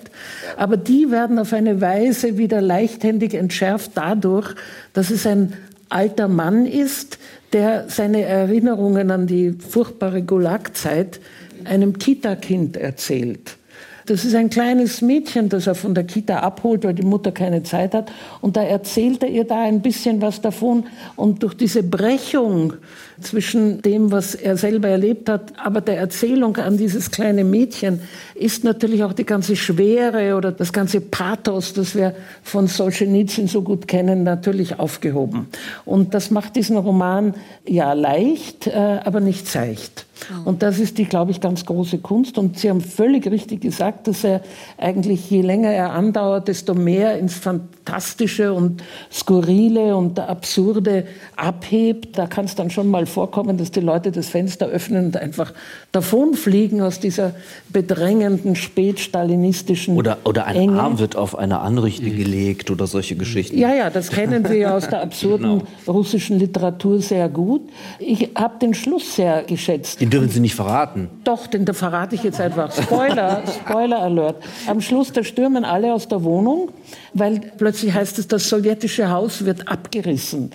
Aber 0.57 0.77
die 0.77 1.11
werden 1.11 1.39
auf 1.39 1.53
eine 1.53 1.81
Weise 1.81 2.37
wieder 2.37 2.61
leichthändig 2.61 3.33
entschärft 3.33 3.91
dadurch, 3.95 4.55
dass 4.93 5.09
es 5.09 5.27
ein 5.27 5.53
alter 5.91 6.27
Mann 6.27 6.65
ist, 6.65 7.19
der 7.53 7.89
seine 7.89 8.21
Erinnerungen 8.23 9.11
an 9.11 9.27
die 9.27 9.51
furchtbare 9.51 10.21
Gulagzeit 10.21 11.19
einem 11.67 11.97
Kita-Kind 11.97 12.77
erzählt. 12.77 13.57
Das 14.05 14.25
ist 14.25 14.35
ein 14.35 14.49
kleines 14.49 15.01
Mädchen, 15.01 15.49
das 15.49 15.67
er 15.67 15.75
von 15.75 15.93
der 15.93 16.03
Kita 16.03 16.39
abholt, 16.39 16.83
weil 16.83 16.93
die 16.93 17.03
Mutter 17.03 17.31
keine 17.31 17.63
Zeit 17.63 17.93
hat. 17.93 18.11
Und 18.41 18.57
da 18.57 18.63
erzählt 18.63 19.23
er 19.23 19.29
ihr 19.29 19.43
da 19.43 19.61
ein 19.61 19.81
bisschen 19.81 20.21
was 20.21 20.41
davon. 20.41 20.85
Und 21.15 21.43
durch 21.43 21.53
diese 21.53 21.83
Brechung 21.83 22.73
zwischen 23.21 23.81
dem, 23.83 24.11
was 24.11 24.33
er 24.33 24.57
selber 24.57 24.89
erlebt 24.89 25.29
hat, 25.29 25.53
aber 25.63 25.81
der 25.81 25.97
Erzählung 25.97 26.57
an 26.57 26.77
dieses 26.77 27.11
kleine 27.11 27.43
Mädchen 27.43 28.01
ist 28.33 28.63
natürlich 28.63 29.03
auch 29.03 29.13
die 29.13 29.25
ganze 29.25 29.55
Schwere 29.55 30.35
oder 30.35 30.51
das 30.51 30.73
ganze 30.73 30.99
Pathos, 30.99 31.73
das 31.73 31.95
wir 31.95 32.15
von 32.43 32.67
Solzhenitsyn 32.67 33.47
so 33.47 33.61
gut 33.61 33.87
kennen, 33.87 34.23
natürlich 34.23 34.79
aufgehoben. 34.79 35.47
Und 35.85 36.15
das 36.15 36.31
macht 36.31 36.55
diesen 36.55 36.77
Roman 36.77 37.35
ja 37.67 37.93
leicht, 37.93 38.67
äh, 38.67 38.71
aber 39.03 39.19
nicht 39.19 39.47
seicht. 39.47 40.05
Und 40.45 40.61
das 40.63 40.79
ist 40.79 40.97
die, 40.97 41.05
glaube 41.05 41.31
ich, 41.31 41.41
ganz 41.41 41.65
große 41.65 41.99
Kunst. 41.99 42.37
Und 42.37 42.59
Sie 42.59 42.69
haben 42.69 42.81
völlig 42.81 43.29
richtig 43.29 43.61
gesagt, 43.61 44.07
dass 44.07 44.23
er 44.23 44.41
eigentlich, 44.77 45.29
je 45.29 45.41
länger 45.41 45.71
er 45.71 45.93
andauert, 45.93 46.47
desto 46.47 46.73
mehr 46.73 47.17
ins 47.17 47.35
Fantastische 47.35 48.53
und 48.53 48.83
Skurrile 49.11 49.95
und 49.95 50.19
Absurde 50.19 51.05
abhebt. 51.35 52.17
Da 52.17 52.27
kann 52.27 52.45
es 52.45 52.55
dann 52.55 52.69
schon 52.69 52.87
mal 52.87 53.05
vorkommen, 53.05 53.57
dass 53.57 53.71
die 53.71 53.79
Leute 53.79 54.11
das 54.11 54.29
Fenster 54.29 54.67
öffnen 54.67 55.05
und 55.05 55.17
einfach 55.17 55.53
davonfliegen 55.91 56.81
aus 56.81 56.99
dieser 56.99 57.33
bedrängenden 57.69 58.55
spätstalinistischen 58.55 59.97
Oder, 59.97 60.19
oder 60.23 60.45
ein 60.45 60.55
Enge. 60.55 60.79
Arm 60.79 60.99
wird 60.99 61.15
auf 61.15 61.37
eine 61.37 61.59
Anrichte 61.59 62.09
gelegt 62.09 62.71
oder 62.71 62.87
solche 62.87 63.15
Geschichten. 63.15 63.57
Ja, 63.57 63.73
ja, 63.73 63.89
das 63.89 64.09
kennen 64.09 64.47
wir 64.47 64.55
ja 64.55 64.75
aus 64.75 64.87
der 64.87 65.01
absurden 65.01 65.59
genau. 65.59 65.63
russischen 65.87 66.39
Literatur 66.39 67.01
sehr 67.01 67.27
gut. 67.29 67.61
Ich 67.99 68.29
habe 68.35 68.59
den 68.59 68.73
Schluss 68.73 69.15
sehr 69.15 69.43
geschätzt. 69.43 69.99
Den 69.99 70.10
dürfen 70.11 70.29
Sie 70.29 70.39
nicht 70.39 70.55
verraten. 70.55 71.09
Doch, 71.23 71.47
den 71.47 71.65
da 71.65 71.73
verrate 71.73 72.15
ich 72.15 72.23
jetzt 72.23 72.39
einfach. 72.39 72.71
Spoiler, 72.71 73.43
Spoiler 73.47 73.99
Alert. 73.99 74.43
Am 74.67 74.81
Schluss, 74.81 75.11
da 75.11 75.23
stürmen 75.23 75.65
alle 75.65 75.93
aus 75.93 76.07
der 76.07 76.23
Wohnung, 76.23 76.69
weil 77.13 77.39
plötzlich 77.57 77.93
heißt 77.93 78.19
es, 78.19 78.27
das 78.27 78.47
sowjetische 78.47 79.09
Haus 79.09 79.45
wird 79.45 79.67
abgerissen 79.67 80.51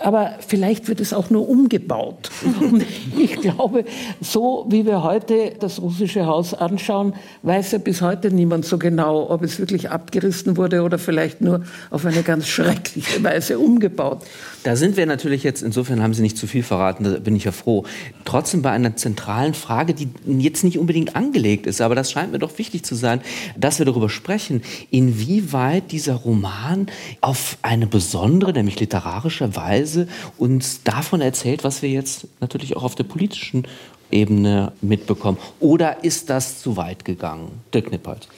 aber 0.00 0.34
vielleicht 0.46 0.88
wird 0.88 1.00
es 1.00 1.12
auch 1.12 1.30
nur 1.30 1.48
umgebaut. 1.48 2.30
Und 2.60 2.84
ich 3.18 3.36
glaube, 3.36 3.84
so 4.20 4.66
wie 4.68 4.86
wir 4.86 5.02
heute 5.02 5.52
das 5.58 5.80
russische 5.80 6.26
Haus 6.26 6.54
anschauen, 6.54 7.14
weiß 7.42 7.72
ja 7.72 7.78
bis 7.78 8.00
heute 8.00 8.30
niemand 8.30 8.64
so 8.64 8.78
genau, 8.78 9.28
ob 9.30 9.42
es 9.42 9.58
wirklich 9.58 9.90
abgerissen 9.90 10.56
wurde 10.56 10.82
oder 10.82 10.98
vielleicht 10.98 11.40
nur 11.40 11.62
auf 11.90 12.04
eine 12.04 12.22
ganz 12.22 12.46
schreckliche 12.46 13.22
Weise 13.24 13.58
umgebaut. 13.58 14.22
Da 14.62 14.76
sind 14.76 14.96
wir 14.96 15.06
natürlich 15.06 15.42
jetzt, 15.42 15.62
insofern 15.62 16.02
haben 16.02 16.14
Sie 16.14 16.22
nicht 16.22 16.36
zu 16.36 16.46
viel 16.46 16.62
verraten, 16.62 17.04
da 17.04 17.18
bin 17.18 17.34
ich 17.34 17.44
ja 17.44 17.52
froh. 17.52 17.84
Trotzdem 18.24 18.62
bei 18.62 18.70
einer 18.70 18.96
zentralen 18.96 19.54
Frage, 19.54 19.94
die 19.94 20.08
jetzt 20.26 20.64
nicht 20.64 20.78
unbedingt 20.78 21.16
angelegt 21.16 21.66
ist, 21.66 21.80
aber 21.80 21.94
das 21.94 22.12
scheint 22.12 22.32
mir 22.32 22.38
doch 22.38 22.58
wichtig 22.58 22.84
zu 22.84 22.94
sein, 22.94 23.20
dass 23.56 23.78
wir 23.78 23.86
darüber 23.86 24.08
sprechen, 24.08 24.62
inwieweit 24.90 25.90
dieser 25.90 26.14
Roman 26.14 26.86
auf 27.20 27.58
eine 27.62 27.86
besondere, 27.86 28.52
nämlich 28.52 28.78
literarische 28.78 29.56
Weise 29.56 29.87
uns 30.36 30.82
davon 30.82 31.20
erzählt, 31.20 31.64
was 31.64 31.82
wir 31.82 31.90
jetzt 31.90 32.26
natürlich 32.40 32.76
auch 32.76 32.84
auf 32.84 32.94
der 32.94 33.04
politischen 33.04 33.66
Ebene 34.10 34.72
mitbekommen. 34.80 35.38
Oder 35.60 36.04
ist 36.04 36.30
das 36.30 36.60
zu 36.60 36.76
weit 36.76 37.04
gegangen? 37.04 37.50
Dirk 37.72 37.86
Knippert. 37.86 38.28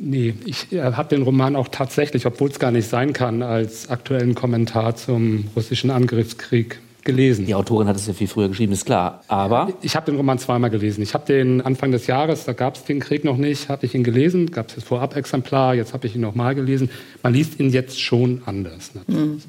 Nee, 0.00 0.34
ich 0.44 0.72
äh, 0.72 0.80
habe 0.80 1.08
den 1.08 1.22
Roman 1.22 1.56
auch 1.56 1.68
tatsächlich, 1.68 2.24
obwohl 2.24 2.50
es 2.50 2.58
gar 2.58 2.70
nicht 2.70 2.88
sein 2.88 3.12
kann, 3.12 3.42
als 3.42 3.88
aktuellen 3.88 4.34
Kommentar 4.34 4.96
zum 4.96 5.48
russischen 5.56 5.90
Angriffskrieg 5.90 6.78
gelesen. 7.08 7.46
Die 7.46 7.54
Autorin 7.54 7.88
hat 7.88 7.96
es 7.96 8.06
ja 8.06 8.12
viel 8.12 8.28
früher 8.28 8.48
geschrieben, 8.48 8.74
ist 8.74 8.84
klar. 8.84 9.24
Aber 9.28 9.72
ich 9.80 9.96
habe 9.96 10.04
den 10.04 10.16
Roman 10.16 10.38
zweimal 10.38 10.68
gelesen. 10.68 11.00
Ich 11.02 11.14
habe 11.14 11.24
den 11.24 11.62
Anfang 11.62 11.90
des 11.90 12.06
Jahres, 12.06 12.44
da 12.44 12.52
gab 12.52 12.76
es 12.76 12.84
den 12.84 13.00
Krieg 13.00 13.24
noch 13.24 13.38
nicht, 13.38 13.70
habe 13.70 13.86
ich 13.86 13.94
ihn 13.94 14.04
gelesen, 14.04 14.50
gab 14.50 14.68
es 14.68 14.74
das 14.74 14.84
Vorab-Exemplar, 14.84 15.74
jetzt 15.74 15.94
habe 15.94 16.06
ich 16.06 16.14
ihn 16.14 16.20
nochmal 16.20 16.54
gelesen. 16.54 16.90
Man 17.22 17.32
liest 17.32 17.58
ihn 17.60 17.70
jetzt 17.70 17.98
schon 17.98 18.42
anders. 18.44 18.92
Mhm. 19.06 19.40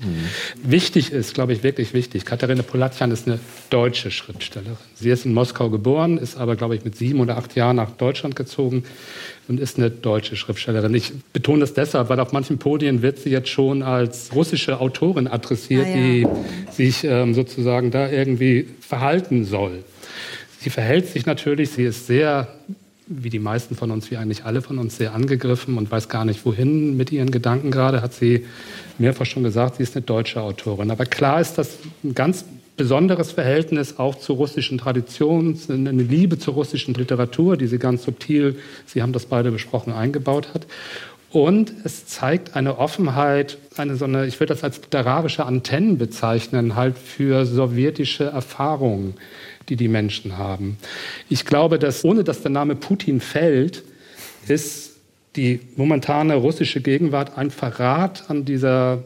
Wichtig 0.63 1.11
ist, 1.11 1.33
glaube 1.33 1.51
ich, 1.51 1.61
wirklich 1.61 1.93
wichtig. 1.93 2.23
Katharina 2.23 2.63
Polatjan 2.63 3.11
ist 3.11 3.27
eine 3.27 3.39
deutsche 3.69 4.09
Schriftstellerin. 4.09 4.77
Sie 4.95 5.09
ist 5.09 5.25
in 5.25 5.33
Moskau 5.33 5.69
geboren, 5.69 6.17
ist 6.17 6.37
aber, 6.37 6.55
glaube 6.55 6.77
ich, 6.77 6.85
mit 6.85 6.95
sieben 6.95 7.19
oder 7.19 7.37
acht 7.37 7.55
Jahren 7.57 7.75
nach 7.75 7.91
Deutschland 7.91 8.37
gezogen 8.37 8.85
und 9.49 9.59
ist 9.59 9.77
eine 9.77 9.89
deutsche 9.89 10.35
Schriftstellerin. 10.35 10.93
Ich 10.93 11.11
betone 11.33 11.61
das 11.61 11.73
deshalb, 11.73 12.09
weil 12.09 12.19
auf 12.19 12.31
manchen 12.31 12.59
Podien 12.59 13.01
wird 13.01 13.17
sie 13.17 13.31
jetzt 13.31 13.49
schon 13.49 13.81
als 13.81 14.33
russische 14.33 14.79
Autorin 14.79 15.27
adressiert, 15.27 15.87
ah, 15.87 15.89
ja. 15.89 15.95
die 15.95 16.27
sich 16.71 17.03
ähm, 17.03 17.33
sozusagen 17.33 17.91
da 17.91 18.09
irgendwie 18.09 18.67
verhalten 18.79 19.45
soll. 19.45 19.83
Sie 20.59 20.69
verhält 20.69 21.07
sich 21.07 21.25
natürlich, 21.25 21.71
sie 21.71 21.83
ist 21.83 22.07
sehr 22.07 22.47
wie 23.09 23.31
die 23.31 23.39
meisten 23.39 23.75
von 23.75 23.89
uns, 23.89 24.11
wie 24.11 24.17
eigentlich 24.17 24.45
alle 24.45 24.61
von 24.61 24.77
uns, 24.77 24.97
sehr 24.97 25.15
angegriffen 25.15 25.79
und 25.79 25.89
weiß 25.89 26.09
gar 26.09 26.25
nicht, 26.25 26.45
wohin 26.45 26.95
mit 26.95 27.11
ihren 27.11 27.31
Gedanken 27.31 27.71
gerade, 27.71 28.03
hat 28.03 28.13
sie 28.13 28.45
mehrfach 28.99 29.25
schon 29.25 29.41
gesagt, 29.41 29.77
sie 29.77 29.83
ist 29.83 29.95
eine 29.95 30.05
deutsche 30.05 30.41
Autorin. 30.41 30.91
Aber 30.91 31.05
klar 31.05 31.41
ist 31.41 31.55
das 31.55 31.79
ein 32.03 32.13
ganz 32.13 32.45
besonderes 32.79 33.33
Verhältnis 33.33 33.99
auch 33.99 34.15
zur 34.15 34.37
russischen 34.37 34.77
Tradition, 34.77 35.59
eine 35.67 36.01
Liebe 36.01 36.39
zur 36.39 36.53
russischen 36.53 36.93
Literatur, 36.93 37.57
die 37.57 37.67
sie 37.67 37.77
ganz 37.77 38.03
subtil, 38.03 38.57
Sie 38.85 39.01
haben 39.01 39.11
das 39.11 39.25
beide 39.25 39.51
besprochen, 39.51 39.91
eingebaut 39.91 40.53
hat. 40.53 40.65
Und 41.29 41.73
es 41.83 42.07
zeigt 42.07 42.55
eine 42.55 42.79
Offenheit, 42.79 43.57
eine 43.75 43.97
so 43.97 44.05
eine, 44.05 44.25
ich 44.25 44.39
würde 44.39 44.53
das 44.53 44.63
als 44.63 44.77
literarische 44.81 45.45
Antennen 45.45 45.97
bezeichnen, 45.97 46.77
halt 46.77 46.97
für 46.97 47.45
sowjetische 47.45 48.23
Erfahrungen, 48.23 49.15
die 49.67 49.75
die 49.75 49.89
Menschen 49.89 50.37
haben. 50.37 50.77
Ich 51.27 51.43
glaube, 51.45 51.79
dass 51.79 52.05
ohne 52.05 52.23
dass 52.23 52.41
der 52.41 52.51
Name 52.51 52.75
Putin 52.75 53.19
fällt, 53.19 53.83
ist 54.47 54.93
die 55.35 55.59
momentane 55.75 56.35
russische 56.35 56.79
Gegenwart 56.79 57.37
ein 57.37 57.51
Verrat 57.51 58.29
an 58.29 58.45
dieser 58.45 59.03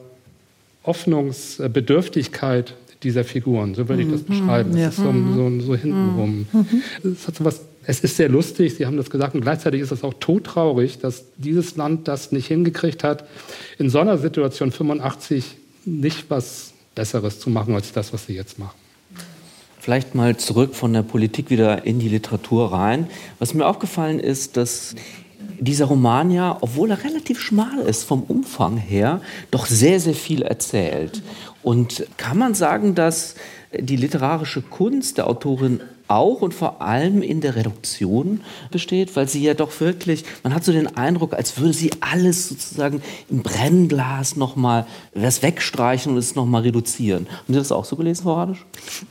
Hoffnungsbedürftigkeit 0.86 2.76
dieser 3.04 3.24
Figuren. 3.24 3.76
So 3.76 3.88
würde 3.90 4.04
ich 4.04 4.10
das 4.12 4.22
mhm. 4.22 4.26
beschreiben. 4.26 4.78
Ja. 4.78 4.88
Es 4.88 4.98
ist 4.98 5.04
so, 5.04 5.14
so, 5.36 5.60
so 5.60 5.76
hintenrum. 5.76 6.48
Mhm. 6.52 6.84
Es 7.12 7.28
hat 7.28 7.36
so 7.36 7.46
was 7.46 7.62
es 7.86 8.00
ist 8.00 8.16
sehr 8.16 8.30
lustig, 8.30 8.76
Sie 8.76 8.86
haben 8.86 8.98
das 8.98 9.10
gesagt, 9.10 9.36
und 9.36 9.42
gleichzeitig 9.42 9.82
ist 9.82 9.92
es 9.92 10.04
auch 10.04 10.14
todtraurig, 10.14 11.00
dass 11.00 11.26
dieses 11.38 11.76
Land 11.76 12.08
das 12.08 12.32
nicht 12.32 12.48
hingekriegt 12.48 13.04
hat, 13.04 13.28
in 13.78 13.90
so 13.90 14.00
einer 14.00 14.18
Situation 14.18 14.72
85 14.72 15.58
nicht 15.86 16.30
was 16.30 16.74
Besseres 16.96 17.40
zu 17.40 17.50
machen 17.50 17.76
als 17.76 17.92
das, 17.92 18.14
was 18.14 18.28
sie 18.28 18.34
jetzt 18.34 18.60
machen. 18.60 18.78
Vielleicht 19.80 20.16
mal 20.16 20.38
zurück 20.38 20.76
von 20.76 20.94
der 20.94 21.02
Politik 21.02 21.50
wieder 21.50 21.86
in 21.86 22.00
die 22.00 22.08
Literatur 22.08 22.72
rein. 22.72 23.08
Was 23.40 23.54
mir 23.54 23.66
aufgefallen 23.66 24.20
ist, 24.20 24.56
dass 24.56 24.96
dieser 25.60 25.86
Roman 25.86 26.32
ja, 26.32 26.58
obwohl 26.62 26.92
er 26.92 27.04
relativ 27.04 27.40
schmal 27.40 27.80
ist 27.80 28.04
vom 28.04 28.24
Umfang 28.24 28.78
her, 28.78 29.22
doch 29.52 29.66
sehr, 29.66 30.00
sehr 30.00 30.14
viel 30.14 30.42
erzählt. 30.42 31.22
Und 31.62 32.06
kann 32.18 32.38
man 32.38 32.54
sagen, 32.54 32.96
dass 32.96 33.36
die 33.78 33.96
literarische 33.96 34.62
Kunst 34.62 35.18
der 35.18 35.28
Autorin 35.28 35.82
auch 36.08 36.42
und 36.42 36.54
vor 36.54 36.82
allem 36.82 37.22
in 37.22 37.42
der 37.42 37.56
Reduktion 37.56 38.42
besteht, 38.72 39.16
weil 39.16 39.28
sie 39.28 39.44
ja 39.44 39.54
doch 39.54 39.80
wirklich, 39.80 40.26
man 40.44 40.54
hat 40.54 40.64
so 40.64 40.72
den 40.72 40.96
Eindruck, 40.98 41.34
als 41.34 41.58
würde 41.58 41.74
sie 41.74 41.92
alles 42.02 42.50
sozusagen 42.50 43.02
im 43.30 43.42
Brennglas 43.42 44.36
nochmal 44.36 44.86
das 45.14 45.42
wegstreichen 45.42 46.12
und 46.12 46.18
es 46.18 46.36
nochmal 46.36 46.64
reduzieren. 46.64 47.28
Haben 47.30 47.54
Sie 47.54 47.60
das 47.60 47.72
auch 47.72 47.86
so 47.86 47.96
gelesen, 47.96 48.24
Frau 48.24 48.36
Radisch? 48.36 48.66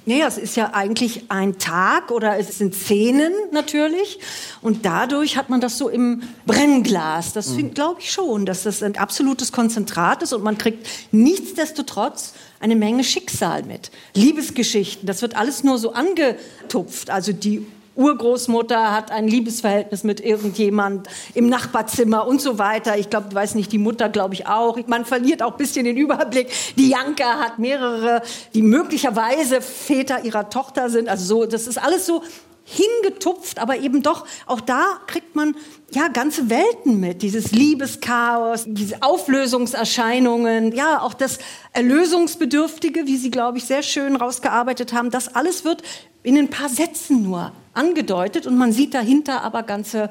Naja, 0.06 0.26
es 0.26 0.38
ist 0.38 0.56
ja 0.56 0.74
eigentlich 0.74 1.24
ein 1.28 1.58
Tag 1.58 2.10
oder 2.10 2.38
es 2.38 2.58
sind 2.58 2.74
Szenen 2.74 3.32
natürlich 3.52 4.18
und 4.60 4.84
dadurch 4.84 5.36
hat 5.36 5.50
man 5.50 5.60
das 5.60 5.78
so 5.78 5.88
im 5.88 6.22
Brennglas. 6.46 7.32
Das 7.32 7.48
mhm. 7.50 7.74
glaube 7.74 8.00
ich 8.00 8.12
schon, 8.12 8.46
dass 8.46 8.64
das 8.64 8.82
ein 8.82 8.96
absolutes 8.96 9.52
Konzentrat 9.52 10.22
ist 10.22 10.32
und 10.32 10.42
man 10.42 10.58
kriegt 10.58 10.88
nichtsdestotrotz 11.10 12.34
eine 12.62 12.76
Menge 12.76 13.04
Schicksal 13.04 13.64
mit. 13.64 13.90
Liebesgeschichten, 14.14 15.06
das 15.06 15.20
wird 15.20 15.36
alles 15.36 15.64
nur 15.64 15.78
so 15.78 15.92
angetupft. 15.92 17.10
Also 17.10 17.32
die 17.32 17.66
Urgroßmutter 17.94 18.92
hat 18.92 19.10
ein 19.10 19.28
Liebesverhältnis 19.28 20.02
mit 20.02 20.20
irgendjemand 20.20 21.08
im 21.34 21.48
Nachbarzimmer 21.48 22.26
und 22.26 22.40
so 22.40 22.58
weiter. 22.58 22.96
Ich 22.96 23.10
glaube, 23.10 23.34
weiß 23.34 23.54
nicht, 23.54 23.70
die 23.72 23.78
Mutter 23.78 24.08
glaube 24.08 24.34
ich 24.34 24.46
auch. 24.46 24.78
Man 24.86 25.04
verliert 25.04 25.42
auch 25.42 25.52
ein 25.52 25.58
bisschen 25.58 25.84
den 25.84 25.96
Überblick. 25.96 26.48
Die 26.78 26.88
Janka 26.88 27.38
hat 27.38 27.58
mehrere, 27.58 28.22
die 28.54 28.62
möglicherweise 28.62 29.60
Väter 29.60 30.24
ihrer 30.24 30.48
Tochter 30.48 30.88
sind. 30.88 31.08
Also 31.08 31.24
so, 31.24 31.46
das 31.46 31.66
ist 31.66 31.82
alles 31.82 32.06
so 32.06 32.22
hingetupft, 32.64 33.58
aber 33.58 33.78
eben 33.78 34.02
doch, 34.02 34.26
auch 34.46 34.60
da 34.60 35.00
kriegt 35.06 35.34
man 35.34 35.56
ja 35.90 36.08
ganze 36.08 36.48
Welten 36.48 37.00
mit. 37.00 37.22
Dieses 37.22 37.52
Liebeschaos, 37.52 38.64
diese 38.66 39.02
Auflösungserscheinungen, 39.02 40.72
ja, 40.72 41.00
auch 41.00 41.14
das 41.14 41.38
Erlösungsbedürftige, 41.72 43.06
wie 43.06 43.16
Sie, 43.16 43.30
glaube 43.30 43.58
ich, 43.58 43.64
sehr 43.64 43.82
schön 43.82 44.16
rausgearbeitet 44.16 44.92
haben. 44.92 45.10
Das 45.10 45.34
alles 45.34 45.64
wird 45.64 45.82
in 46.22 46.38
ein 46.38 46.48
paar 46.48 46.68
Sätzen 46.68 47.22
nur 47.22 47.52
angedeutet 47.74 48.46
und 48.46 48.56
man 48.56 48.72
sieht 48.72 48.94
dahinter 48.94 49.42
aber 49.42 49.62
ganze 49.62 50.10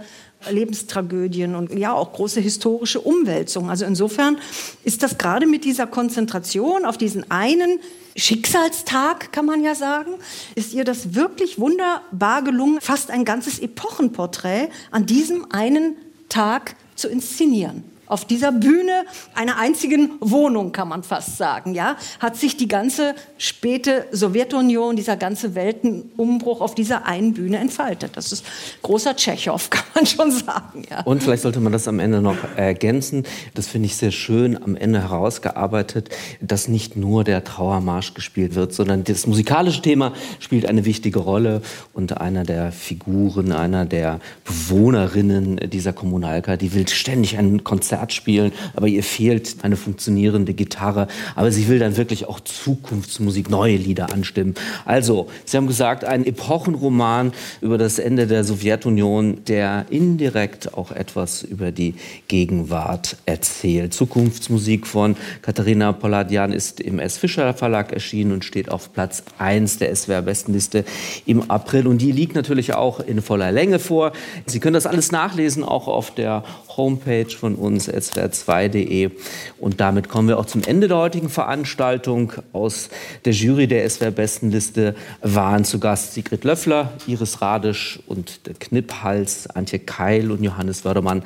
Lebenstragödien 0.50 1.56
und 1.56 1.78
ja 1.78 1.94
auch 1.94 2.14
große 2.14 2.40
historische 2.40 3.02
Umwälzungen. 3.02 3.70
Also 3.70 3.86
insofern 3.86 4.38
ist 4.84 5.04
das 5.04 5.18
gerade 5.18 5.46
mit 5.46 5.66
dieser 5.66 5.88
Konzentration 5.88 6.86
auf 6.86 6.98
diesen 6.98 7.30
einen 7.30 7.80
Schicksalstag, 8.16 9.32
kann 9.32 9.46
man 9.46 9.64
ja 9.64 9.76
sagen, 9.76 10.12
ist 10.56 10.74
ihr 10.74 10.84
das 10.84 11.16
wirklich 11.16 11.60
wunderbar 11.60 12.44
gelungen, 12.44 12.82
fast 12.82 13.10
ein 13.10 13.24
ganzes 13.24 13.60
Epochenporträt 13.60 14.70
an 14.92 15.06
diesem 15.06 15.52
einen 15.52 15.96
Tag 16.28 16.76
zu 16.96 17.08
inszenieren 17.08 17.91
auf 18.12 18.26
dieser 18.26 18.52
Bühne 18.52 19.06
einer 19.36 19.58
einzigen 19.58 20.12
Wohnung, 20.20 20.74
kann 20.74 20.90
man 20.90 21.02
fast 21.02 21.38
sagen, 21.38 21.74
ja, 21.74 21.96
hat 22.20 22.36
sich 22.36 22.58
die 22.58 22.68
ganze 22.68 23.16
späte 23.38 24.06
Sowjetunion, 24.12 24.98
dieser 24.98 25.16
ganze 25.16 25.56
Weltenumbruch 25.56 26.60
auf 26.60 26.76
dieser 26.76 27.06
einen 27.06 27.34
Bühne 27.34 27.60
entfaltet. 27.60 28.18
Das 28.18 28.34
ist 28.34 28.46
großer 28.82 29.16
Tschechow, 29.16 29.70
kann 29.70 29.86
man 29.96 30.06
schon 30.06 30.30
sagen. 30.32 30.84
Ja. 30.90 31.02
Und 31.04 31.24
vielleicht 31.24 31.44
sollte 31.44 31.62
man 31.62 31.72
das 31.72 31.88
am 31.88 32.00
Ende 32.00 32.22
noch 32.22 32.36
ergänzen. 32.58 33.24
Das 33.54 33.68
finde 33.68 33.86
ich 33.86 33.96
sehr 33.96 34.12
schön 34.12 34.62
am 34.62 34.76
Ende 34.76 35.02
herausgearbeitet, 35.02 36.10
dass 36.42 36.68
nicht 36.68 36.98
nur 36.98 37.24
der 37.24 37.46
Trauermarsch 37.46 38.14
gespielt 38.14 38.56
wird, 38.56 38.74
sondern 38.74 39.06
das 39.06 39.26
musikalische 39.26 39.82
Thema 39.82 40.12
spielt 40.42 40.66
eine 40.66 40.84
wichtige 40.84 41.20
Rolle 41.20 41.62
und 41.94 42.20
einer 42.20 42.44
der 42.44 42.74
Figuren, 42.74 43.54
einer 43.54 43.86
der 43.86 44.20
Bewohnerinnen 44.44 45.62
dieser 45.70 45.94
Kommunalka, 45.94 46.58
die 46.58 46.74
will 46.74 46.90
ständig 46.90 47.38
ein 47.38 47.64
Konzert 47.64 48.01
Konzert 48.02 48.14
spielen, 48.14 48.52
aber 48.76 48.88
ihr 48.88 49.04
fehlt 49.04 49.58
eine 49.62 49.76
funktionierende 49.76 50.54
Gitarre. 50.54 51.08
Aber 51.36 51.52
sie 51.52 51.68
will 51.68 51.80
dann 51.80 51.98
wirklich 51.98 52.28
auch 52.28 52.40
Zukunftsmusik, 52.40 53.50
neue 53.50 53.76
Lieder 53.76 54.12
anstimmen. 54.12 54.56
Also, 54.86 55.28
Sie 55.46 55.58
haben 55.58 55.68
gesagt, 55.68 56.04
ein 56.04 56.26
Epochenroman 56.26 57.32
über 57.62 57.78
das 57.78 58.00
Ende 58.00 58.26
der 58.28 58.44
Sowjetunion, 58.44 59.44
der 59.46 59.86
indirekt 59.90 60.74
auch 60.74 60.92
etwas 60.92 61.44
über 61.44 61.72
die 61.72 61.96
Gegenwart 62.28 63.18
erzählt. 63.26 63.94
Zukunftsmusik 63.94 64.88
von 64.88 65.16
Katharina 65.42 65.92
Poladian 65.92 66.54
ist 66.54 66.80
im 66.80 67.00
S. 67.00 67.18
Fischer 67.18 67.54
Verlag 67.54 67.92
erschienen 67.92 68.32
und 68.32 68.46
steht 68.46 68.70
auf 68.70 68.94
Platz 68.94 69.24
1 69.38 69.78
der 69.78 69.96
SWR-Bestenliste 69.96 70.86
im 71.26 71.50
April. 71.52 71.88
Und 71.88 72.02
die 72.02 72.12
liegt 72.12 72.36
natürlich 72.36 72.74
auch 72.74 73.00
in 73.00 73.22
voller 73.22 73.52
Länge 73.52 73.80
vor. 73.80 74.12
Sie 74.46 74.60
können 74.60 74.74
das 74.74 74.86
alles 74.86 75.12
nachlesen, 75.12 75.64
auch 75.64 75.88
auf 75.88 76.12
der 76.12 76.44
Homepage 76.78 77.30
von 77.30 77.56
uns 77.56 77.88
swr2.de. 78.00 79.12
Und 79.60 79.80
damit 79.80 80.10
kommen 80.10 80.28
wir 80.28 80.40
auch 80.40 80.46
zum 80.46 80.64
Ende 80.64 80.88
der 80.88 80.98
heutigen 80.98 81.30
Veranstaltung. 81.30 82.34
Aus 82.54 82.90
der 83.26 83.34
Jury 83.34 83.68
der 83.68 83.90
SWR-Bestenliste 83.90 84.96
waren 85.22 85.66
zu 85.66 85.80
Gast 85.80 86.14
Sigrid 86.14 86.44
Löffler, 86.44 86.94
Iris 87.08 87.42
Radisch 87.42 88.00
und 88.08 88.48
der 88.48 88.54
Knipphals, 88.54 89.48
Antje 89.48 89.80
Keil 89.80 90.32
und 90.32 90.44
Johannes 90.44 90.86
Wördermann 90.86 91.24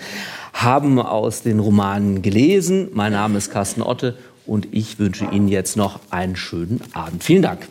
haben 0.53 0.99
aus 0.99 1.41
den 1.41 1.59
Romanen 1.59 2.21
gelesen. 2.21 2.89
Mein 2.93 3.11
Name 3.11 3.37
ist 3.37 3.51
Carsten 3.51 3.81
Otte 3.81 4.17
und 4.45 4.67
ich 4.71 4.99
wünsche 4.99 5.25
Ihnen 5.25 5.47
jetzt 5.47 5.75
noch 5.75 5.99
einen 6.09 6.35
schönen 6.35 6.81
Abend. 6.93 7.23
Vielen 7.23 7.41
Dank. 7.41 7.67